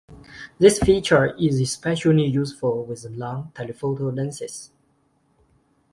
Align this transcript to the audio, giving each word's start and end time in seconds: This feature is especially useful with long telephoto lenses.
This 0.57 0.79
feature 0.79 1.35
is 1.35 1.61
especially 1.61 2.25
useful 2.25 2.83
with 2.85 3.05
long 3.11 3.51
telephoto 3.53 4.11
lenses. 4.11 4.71